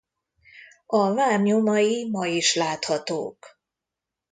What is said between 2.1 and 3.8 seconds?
is láthatók.